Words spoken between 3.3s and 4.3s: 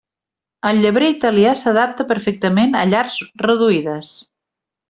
reduïdes.